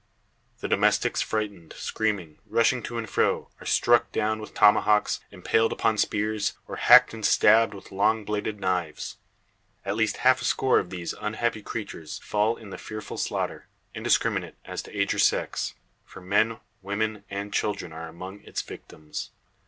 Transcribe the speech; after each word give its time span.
The 0.61 0.67
domestics 0.67 1.21
frightened, 1.21 1.73
screaming, 1.73 2.39
rushing 2.47 2.81
to 2.81 2.97
and 2.97 3.07
fro, 3.07 3.51
are 3.59 3.67
struck 3.67 4.11
down 4.11 4.39
with 4.39 4.55
tomahawks, 4.55 5.19
impaled 5.29 5.71
upon 5.71 5.99
spears, 5.99 6.53
or 6.67 6.77
hacked 6.77 7.13
and 7.13 7.23
stabbed 7.23 7.75
with 7.75 7.91
long 7.91 8.25
bladed 8.25 8.59
knives. 8.59 9.17
At 9.85 9.95
least 9.95 10.17
a 10.17 10.19
half 10.21 10.41
score 10.41 10.79
of 10.79 10.89
these 10.89 11.13
unhappy 11.13 11.61
creatures 11.61 12.17
fall 12.17 12.57
in 12.57 12.71
the 12.71 12.79
fearful 12.79 13.17
slaughter. 13.17 13.67
Indiscriminate 13.93 14.55
as 14.65 14.81
to 14.81 14.97
age 14.99 15.13
or 15.13 15.19
sex: 15.19 15.75
for 16.03 16.19
men, 16.19 16.57
women, 16.81 17.23
and 17.29 17.53
children 17.53 17.93
are 17.93 18.07
among 18.07 18.41
its 18.41 18.63
victims. 18.63 19.29